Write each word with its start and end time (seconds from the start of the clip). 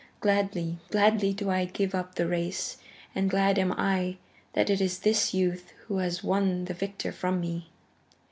Gladly, 0.19 0.79
gladly 0.89 1.31
do 1.31 1.51
I 1.51 1.65
give 1.65 1.93
up 1.93 2.15
the 2.15 2.25
race, 2.25 2.77
and 3.13 3.29
glad 3.29 3.59
am 3.59 3.71
I 3.73 4.17
that 4.53 4.71
it 4.71 4.81
is 4.81 4.97
this 5.01 5.31
youth 5.31 5.73
who 5.85 5.97
has 5.97 6.23
won 6.23 6.65
the 6.65 6.73
victory 6.73 7.11
from 7.11 7.39
me." 7.39 7.67